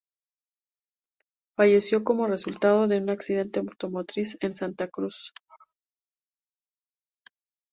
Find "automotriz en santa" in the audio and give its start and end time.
3.59-4.87